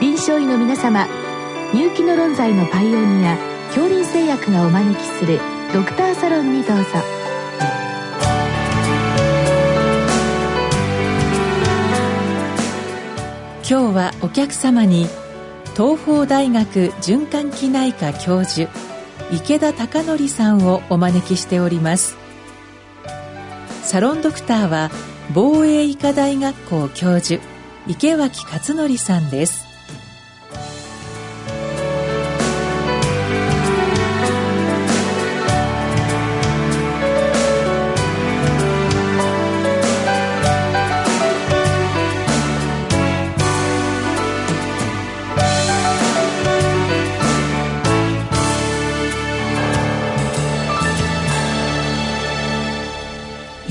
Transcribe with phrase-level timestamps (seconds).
[0.00, 1.08] 臨床医の皆様
[1.74, 3.36] 入気の論剤のパイオニア
[3.74, 5.40] 恐林製薬がお招きする
[5.74, 6.84] ドクターサロンにどうぞ。
[13.68, 15.06] 今日はお客様に
[15.76, 18.70] 東邦大学循環器内科教授
[19.32, 22.16] 池田貴則さんをお招きしております。
[23.82, 24.90] サロンドクターは
[25.34, 27.42] 防衛医科大学校教授
[27.88, 29.67] 池脇勝則さんです。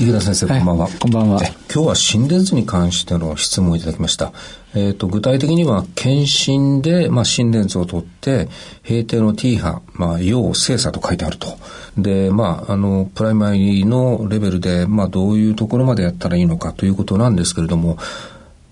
[0.00, 0.88] 池田先生、こんばんは。
[1.00, 1.40] こんばんは。
[1.74, 4.32] 今日は心電図に関しての質問をいただきました。
[4.76, 8.48] えっ、ー、と、具体的には、検診で、まあ、心電図を取って、
[8.84, 11.58] 閉定の T 波、まあ、要精査と書いてあると。
[11.96, 17.98] で、まあ、あの、プライマリーのレベルで、まあ、どういうところまでやったらいいのかということなんですけれども、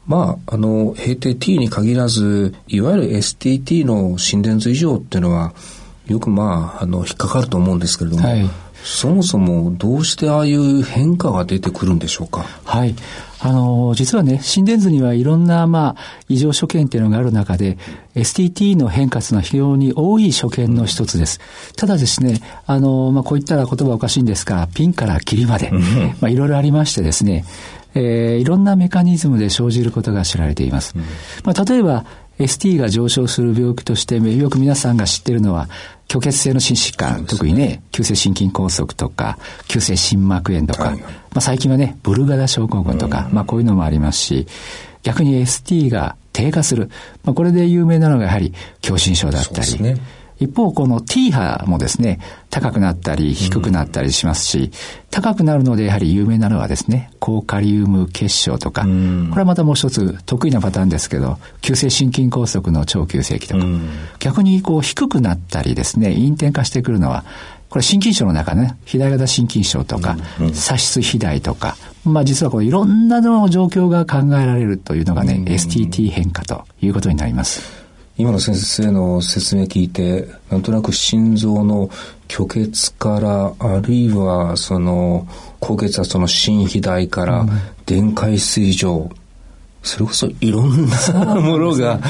[0.07, 5.55] まあ、あの、閉定 T に限らず、いわゆる STT の心電図異常っていうのは、
[6.07, 8.49] よくまあ、あの、引っかかると思うんですけれども、はい
[8.87, 12.47] そもそもどうしてああいう変化が出てくるんでしょうか？
[12.65, 12.95] はい。
[13.41, 17.77] あの、実はね、心電図にはいろんな、まあ、異常所見っていうのがある中で、
[18.15, 21.41] STT の変化というのは非常に多い所見の一つです。
[21.77, 25.71] ただですね、あの、まあ、こういったら言葉おかしいんですが、ピンからキリまで、
[26.21, 27.45] まあ、いろいろありましてですね、
[27.95, 30.95] えー、いろんなメカニズムで生じることが知られています。
[31.45, 32.05] まあ、例えば、
[32.39, 35.69] ST が上昇する病気として、よく皆さんが知っているのは、
[36.09, 44.47] 虚血性の心疾患、ね、特にね、急性心筋梗塞とか、急性心膜炎とか、はい、まあ最近はね、ブルガダ症候群とか、まあこういうのもありますし、
[45.03, 46.91] 逆に ST が低下する。
[47.25, 49.97] まあこれで有名なのがやはり狭心症だったり、ね、
[50.39, 52.21] 一方、この T 波もですね、
[52.51, 54.71] 高くなったり低くなったりしますし、うん、
[55.11, 63.89] 高くなるのでやはり有名なのはですね、高カリウム結晶とか、うん、これはまたもう一つ得意なパターンですけど、急性心筋梗塞の超急性期とか、うん、
[64.19, 67.25] 逆にこう低くなったりですね、陰転化してくるのは、
[67.69, 70.17] これ心筋症の中ね、左型心筋症とか、
[70.53, 77.86] 左室肥大とか、まあ実はこういろんなの状況が考えられるというのがね、STT 変化ということになります。
[78.19, 81.91] 今の先生の説明聞いて、なんとなく心臓の
[82.31, 85.29] 虚血から、あるいはその
[85.61, 87.47] 高血圧の心肥大から、
[87.85, 89.11] 電解水蒸、
[89.83, 92.03] それこそいろんなものが、ね、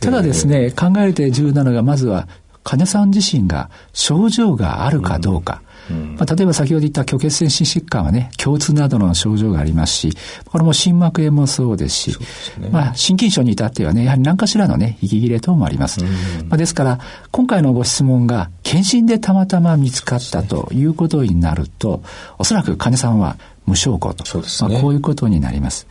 [0.00, 2.26] ただですね、考えて重要なのが、まずは、
[2.64, 5.62] 金さん自身が症状があるかどうか。
[5.92, 10.12] まあ、例えば先ほど言った虚血性心疾患はね、共通などの症状がありますし、
[10.46, 16.02] これも心膜炎もそうですし、すね、まあ、心筋症に至ってはね、やはり何かしらのね、息切れ等もあります。
[16.48, 16.98] まあ、ですから、
[17.30, 22.02] 今回のご質問が、検診でたまたま見つかったということになると、
[22.38, 24.26] おそらく金さんは無症候と。
[24.26, 24.74] そうですね。
[24.74, 25.86] まあ、こういうことになります。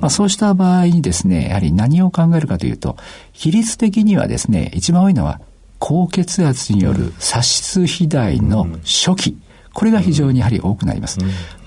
[0.00, 2.96] まあ、そうした場合にですね、やはり何を考えるかというと、
[3.32, 5.40] 比率的にはですね、一番多いのは
[5.84, 9.38] 高血圧による左室肥大の初期、
[9.74, 11.18] これが非常にやはり多くなります。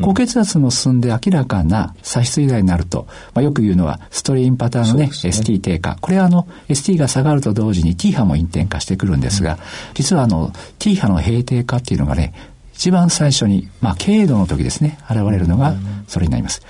[0.02, 5.12] 高血圧も進んで明らかな左室肥大になると、まあ、よく言うのはストレインパターンのね、ね。
[5.12, 5.98] ST 低下。
[6.00, 9.59] これはあの、ST が下がると同時に T 波も陰転化してくるんですが、
[9.96, 12.34] 実はあの、T 波の平定化っていうのがね、
[12.74, 15.76] 一番最初に、まあ、軽度の時ですね、現れるのが
[16.08, 16.62] それになります。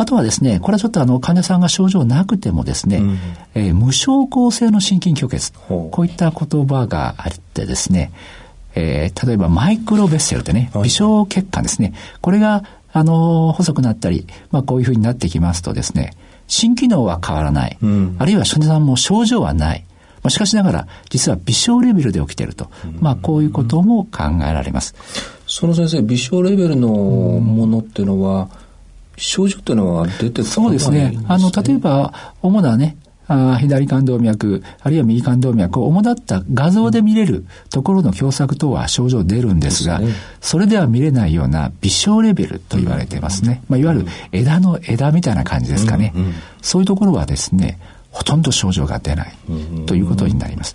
[0.00, 3.18] あとはですね、これはちょっとあの、患者さんが症状なくてもですね、うん、
[3.54, 8.10] えー、無症候性の心筋虚血、こういった言葉があってですね、
[8.74, 16.14] えー、例えばマイクロベッセルってね、微小血管ですね、これが、あの、細くなったり、まあこういうふうになってきますとですね、
[16.46, 19.84] 心機能は変わらない、うん、あるいは患者さんも症状はない、
[20.22, 24.94] まあ、しかしながら、実は微小レベルで起きていると、まあこういうことも考えられます。
[25.46, 28.48] その先生、微小レベルのものっていうのは、
[29.20, 31.18] 症状っていうのは出てそうですね。
[31.28, 32.96] あの、例えば、主なね、
[33.32, 40.08] あ左冠動脈、あるいは右冠動脈を主だった画像で見れるところの狭窄等は症状出るんですが、ね、
[40.40, 43.62] それでは見れないような微小レベルと言われてますね。
[43.68, 46.12] まあ、いわゆる枝の枝みたいな感じですかね。
[46.60, 47.78] そういうところはですね、
[48.10, 49.32] ほとんど症状が出ない
[49.86, 50.74] ということになります。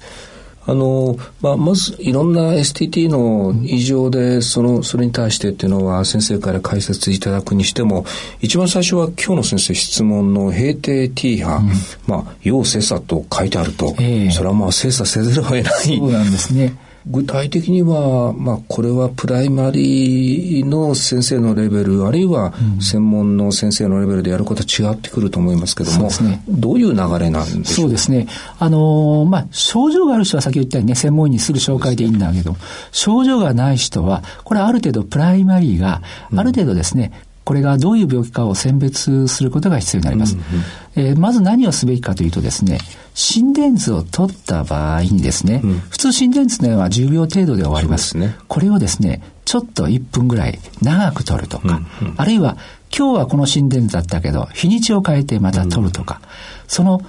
[0.68, 8.06] あの、まあ、まずいろんな STT の異常で、その、それに対してっていうのは先生から解説いただくにしても、
[8.42, 11.70] 一番最初は今日の先生質問の閉定 T 波、うん、
[12.08, 15.64] まあ、要精査と書いてあると、えー、それはまあ精査せざるを得ない。
[15.64, 16.76] そうなんですね。
[17.08, 28.28] 具体的には、まあ、これはプライマリーの先生のレベル、あるいは専門の先生のレベルでやることは違ってくると思いますけども、ね、どういう流れなんでしそうですね。
[28.58, 32.56] あのー、まあ、症状がある人は先ほど言ったようにね、専門医にする紹介でいいんだけど、
[32.92, 36.02] 症状がない人は、これある程度プライマリーが、
[36.36, 40.36] ある程度ですね、うんこれがどういう病気かを選別することが必要になります。
[40.36, 42.80] うんうん、えー、まず何をすべきかというとですね、
[43.14, 48.18] 心電図を取った場合にですね、うん、普通心電図のは10秒程度で終わります。
[48.18, 52.58] ね、これをですね、ちょっと1分ぐらい長く取るとか、うんうん、あるいは
[52.96, 56.30] 今日はこの心電図だったけど、日にちを変えてまた取るとか、うん、
[56.68, 57.02] その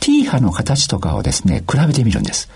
[0.00, 2.50] T 波の形とかをですね、比べてみるんです。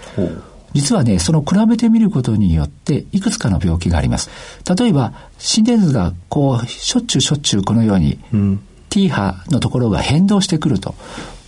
[0.75, 4.31] 実はね、その比べてみることによって、いくつかの病気があります。
[4.79, 10.95] 例えば、心電図がこう、しょっちゅうしょっちゅうこのように、うん、T 波のところが変動してくると。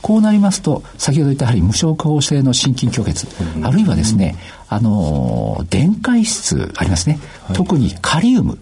[0.02, 3.26] こうなりますと、先ほど言ったやはり無症候性の心筋虚血、
[3.56, 4.36] うん、あるいはですね、
[4.68, 7.18] あの、電解質ありますね。
[7.44, 8.58] はい、特にカリウム。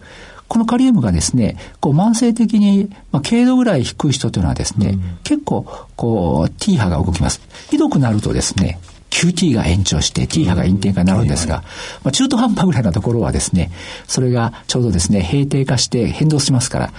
[0.47, 5.67] このカリウムがですね、こう慢性的に、まあ、軽度ぐらい低い人というのはですね、うん、結構、
[5.97, 7.41] こう、T 波が動きます。
[7.71, 8.79] ひどくなるとですね、
[9.13, 11.63] QT が延長して T 波が陰転化になるんですが、
[12.03, 13.71] まあ、中途半端ぐらいのところはですね、
[14.09, 16.93] それがちょうどですね、平定化して変動しますから、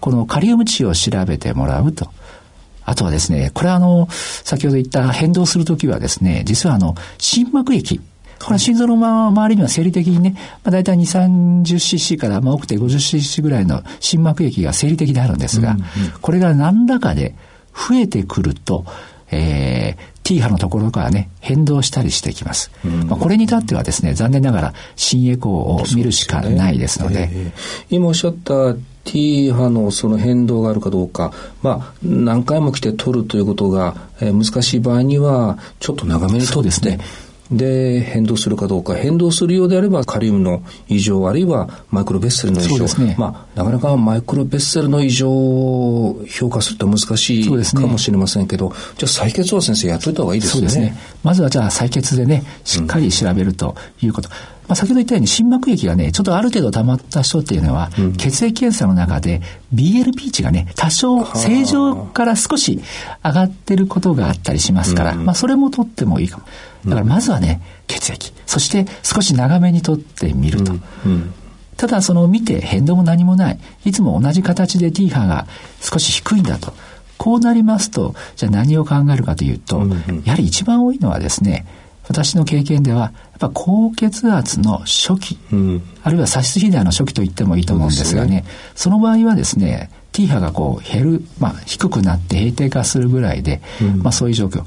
[0.00, 2.10] このカリウム値を調べてもらうと。
[2.84, 8.00] あとはですね、これはあの、先ほど言った変動するときはですね、実はあの、心膜液、
[8.40, 8.94] これは心臓の
[9.28, 15.76] 周りには生理的にね、まあ、大体2、30cc から、まあ、多くて 50cc ぐらいの心膜液が生理的であるんですが、
[16.20, 17.36] これが何らかで
[17.72, 18.84] 増えてくると、
[19.30, 22.70] えー、T 波のところからね、変動したりしてきます。
[23.06, 27.14] まあ、これに至ってはですね、残念ながら心エコーを見るしかないですので。
[27.14, 28.74] でねえー、今おっしゃった
[29.04, 31.32] T 波のその変動があるかどうか、
[31.62, 37.00] まあ、何回も来て取るということが、えー、難しい場合には、ちょっと長めに取って、ね、
[37.52, 38.94] で、変動するかどうか。
[38.94, 42.86] 変動するようであれば、カリウムの異常、あるいはマイクロベッセルの異常。
[43.04, 50.54] ね、まあ、なかなかマイクロベッセルの異常を評価すると難しいかもしれませんけど、ね、じゃあ採血は先生やっといた方がいいですね。
[50.54, 50.96] そうですね。
[51.22, 54.28] まずはじゃあ採血でね、しっかり調べるということ。
[54.28, 59.42] うんまあ、先ほど言ったように心膜液がね、ちょっとある程度溜まった人っていうのは、うん、血液検査の中で
[59.74, 62.80] BLP 値がね、多少正常から少し
[63.24, 66.44] 上がってることがあったりしますから、まあそれも取ってもいいかも。
[66.86, 68.32] だからまずはね、血液。
[68.46, 70.72] そして少し長めに取ってみると。
[71.82, 73.58] ただその見て変動も何もない。
[73.84, 75.48] いつも同じ形で T 波が
[75.80, 76.72] 少し低いんだと。
[77.18, 79.82] こうなりますと、じゃあ何を考えるかというと、
[80.24, 81.66] やはり一番多いのはですね、
[82.06, 88.44] 私の経験では、やっぱ高血圧の初期、うん、あるいは左室肥大の初期と言ってもいいと思うんですがね、
[88.76, 94.62] そ、ね、の場合はですね、T 波がこう減る、まあ低くなって平定化するぐらいで、うん、まあそういう状況。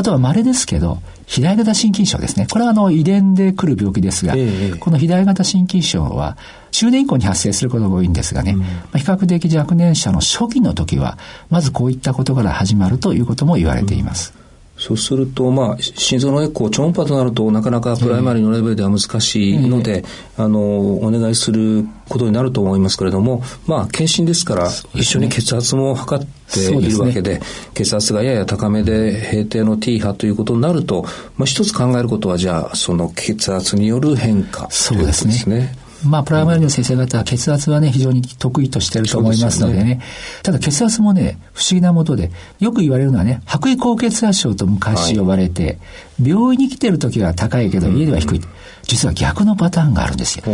[0.00, 2.46] あとは稀ですけど、肥大型心筋症ですね。
[2.50, 6.38] これはあの遺伝で来る病気ですが、えー、この肥大型心筋症は
[6.70, 11.18] 中年以降に発生することが多いんですがね、うん、まあ、比較的若年者の初期の時は、
[11.50, 14.32] まずこういったことから始まるということも言われています。
[14.34, 14.49] うん
[14.80, 20.60] そうすると、まあ、心臓のエコー、超音波となると、なかなかプライマリーのレベルでは難しいので、えー、あの、
[21.02, 31.02] お願いすることになると思いますけれども、まあ、検診ですから、一緒に血圧も測っているわけで、でね、血圧がやや高めで、平定の T 波ということになると、
[31.36, 35.76] まあ、一つ考えることは、じゃあ、その血圧による変化というですね。
[36.04, 39.80] まあ、プライマリの先生方は血圧はね、非常に得意としてると思いますのでね。
[39.80, 40.02] でね
[40.42, 45.78] ただ血圧もね、不思議なもとで、よく言われるのはね、白衣高血圧症と昔呼ばれて、はい、
[46.22, 48.40] 病院に来てる時は高いけど、家では低い。
[48.82, 50.44] 実は逆のパターンがあるんですよ。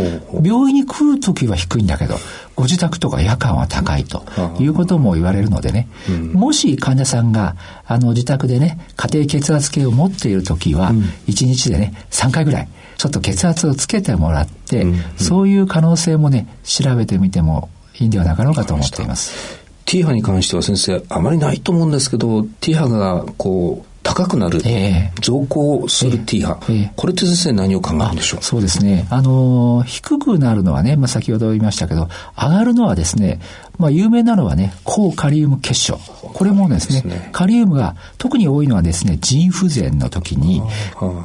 [0.43, 2.17] 病院に来る時は低いんだけど、
[2.55, 4.23] ご自宅とか夜間は高いと
[4.59, 5.87] いうことも言われるのでね、
[6.33, 7.55] もし患者さんが
[7.85, 10.91] あの自宅でね、家庭血圧計を持っている時は、
[11.27, 14.85] 1日でね、3回ぐらい、ちょっと血圧をつけてもらって、
[15.17, 17.69] そういう可能性もね、調べてみても
[17.99, 19.57] いいんではなかろうかと思っています。
[19.85, 28.41] T 波に関しては先生、あまりないと思うんですけど、T 波がこう、高くなる、えー、増高する T 波、えー、これって先生何を考えるんでしょう？
[28.41, 29.05] そうですね。
[29.09, 33.41] あのー、低くなるのはね、まあ、先ほど言いましたけど、上がるのはですね、
[33.77, 35.99] まあ、有名なのはね、高カリウム結晶。
[36.33, 40.61] これもですね、カリウムが、特に多いのはですね、腎不全の時に、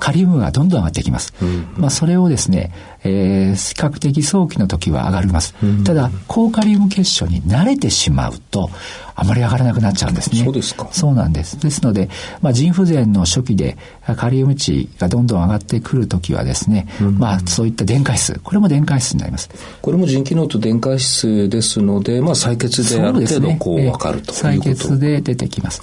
[0.00, 1.32] カリウムがどんどん上がってきます。
[1.76, 2.72] まあ、それをですね、
[3.04, 5.54] えー、比較的早期の時は上がります。
[5.84, 8.70] ただ、高カリウム結晶に慣れてしまうと、
[9.14, 10.42] あまり上がらなくなっちゃうんですね。
[10.44, 10.88] そうですか。
[10.92, 11.60] そうなんです。
[11.60, 12.08] ですので、
[12.40, 13.76] まあ、腎不全の初期で
[14.16, 16.86] カリウム値がどんどん上がってくるときはですね、
[17.18, 19.50] まあ、そういった電解質、これも電解質になります。
[19.80, 25.82] これも腎機能と電解質ですので、まあ、採血である程度こう分かるということ、ね、採血で出てきます。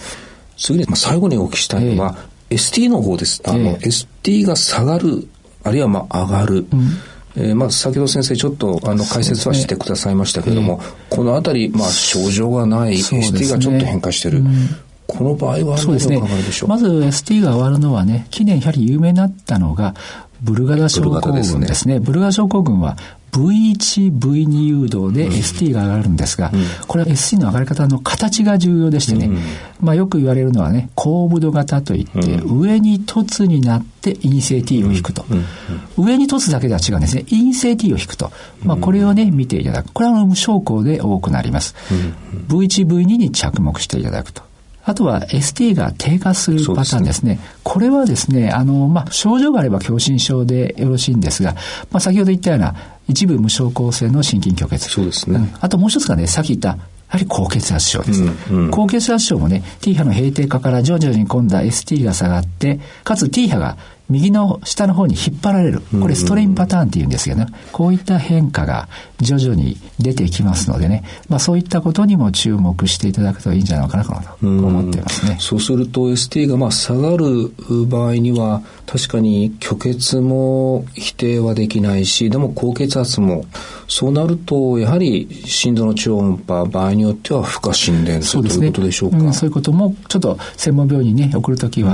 [0.57, 2.17] 次に、まあ、最後にお聞きしたいのは、
[2.49, 3.41] えー、ST の方です。
[3.45, 5.27] あの、えー、ST が下がる
[5.63, 6.65] あるいはまあ上がる。
[6.71, 6.89] うん。
[7.35, 11.13] えー、まあ、先ほど先生ちょっとあの解説はしてくださいましたけれども、ねえ。
[11.13, 14.39] ー、このあたり、まあ、症状がない、ST がちょっと変化してる。
[14.39, 14.69] うん、
[15.09, 16.21] この場合はそうですね。
[16.67, 19.95] まず ST が終わるのはね、近年やはり有名になったのが、
[20.41, 21.99] ブルガダ症候群ですね。
[21.99, 22.95] ブルガダ症候群は
[23.31, 29.37] V1、V2 誘導で ST が上がるんですが、うん、これは ST の上がり方の形が重要でしてね、うん、
[29.81, 35.25] まあよく言われるのはね、後部度型といって、うん、上に凸になって陰性 T を引くと。
[35.97, 37.25] 上に凸だけでは違うんですね。
[37.29, 38.31] 陰性 T を引くと。
[38.63, 39.91] まあこれをね、見ていただく。
[39.91, 41.75] これは無症候で多くなります。
[42.47, 44.48] V1、V2 に着目していただくと。
[44.83, 47.35] あとは ST が低下するパターンですね。
[47.35, 51.53] すねこれはですね、あの、まあ、症状があれば狭心症でよろしいんですが、
[51.91, 52.75] まあ、先ほど言ったような
[53.07, 54.89] 一部無症候性の心筋虚血。
[54.89, 55.37] そうですね。
[55.37, 58.23] うん、あともう一つがね、さっき言ったやはり高血圧症です。
[58.23, 63.77] うんうん、高血圧症もね、T 波の閉定化から徐々に今度は ST が下がって、かつ T 波が
[64.09, 65.81] 右の下の方に引っ張られる。
[66.01, 67.47] これストレインパターンって言うんですけどね。
[67.71, 68.89] こういった変化が
[69.19, 71.03] 徐々に出てきますのでね。
[71.27, 74.11] まあそういったことにも注目していただくといいんじゃないかなと
[74.41, 75.37] 思っていますね。
[75.39, 77.53] そうすると ST がまあ下がる
[77.87, 83.45] 場合には確かに虚血も否定はできないし、でも高血圧も
[83.87, 89.17] そうなるとやはり心臓の超音波場合によっては負荷心電図ということでしょうか。
[89.17, 91.91] うん、そういうこともちょっと専門病院にね送るときは。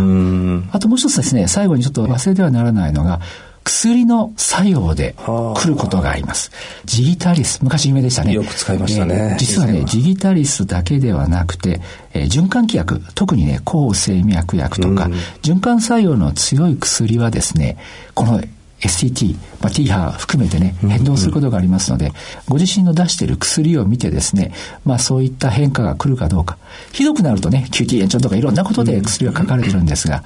[0.72, 3.22] あともう一つですね、最後にちょっと忘れてはならないのが、
[3.66, 6.52] 薬の作用で来ることがあります。
[6.86, 8.32] ジギタリス、昔有名でしたね。
[8.32, 9.32] よく使いましたね。
[9.32, 11.82] えー、実はね、ジギタリスだけではなくて、
[12.14, 17.78] えー、循環器薬、特にね、抗生脈薬とか、うん、循環作用の強い薬はですね、
[18.14, 18.40] この
[18.82, 22.12] STT、まあ、T 波含めてね、変動することがありますので、
[22.48, 24.54] ご自身の出している薬を見てですね、
[24.86, 26.58] まあそういった変化が来るかどうか。
[26.92, 30.24] ひどくなるとね、QT 延長とかいろんなことで薬が書かれてるんですが、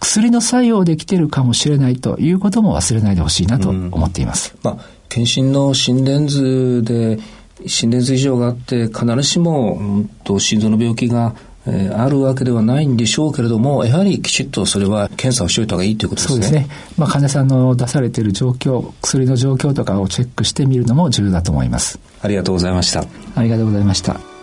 [0.00, 4.54] 薬の作用できてるかもしれないということも忘れないでほしいなと思っています。
[4.62, 7.18] まあ、検診の心電図で
[7.66, 11.34] 心電図異常があって必ずしも、うんと、心臓の病気が
[11.66, 16.42] えー、あるわけではないんでしょうけれども、やはりきちっとそれは検査をしておいた方がいいということですね。
[16.44, 16.68] そうですね。
[16.96, 21.98] まあ、患者さんの出されている状況、薬の状況とかをチェックしてみるのも重要だと思います。
[22.22, 23.04] ありがとうございました。
[23.34, 24.35] ありがとうございました。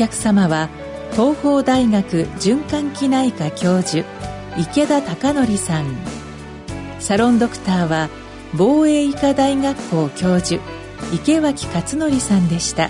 [0.00, 0.70] 客様は
[1.12, 4.08] 東邦大学循環器内科教授
[4.56, 5.94] 池田貴則さん。
[6.98, 8.08] サロンドクターは
[8.54, 10.62] 防衛医科大学校教授
[11.12, 12.88] 池脇勝則さんでした。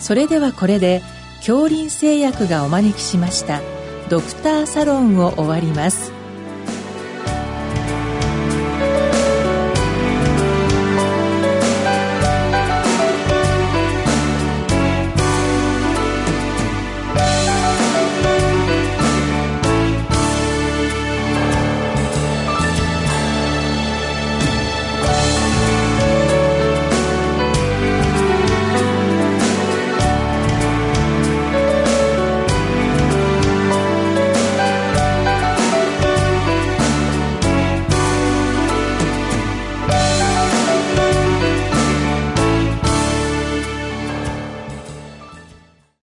[0.00, 1.02] それではこれで
[1.36, 3.60] 恐林製薬がお招きしました
[4.08, 6.19] ドクターサロンを終わります。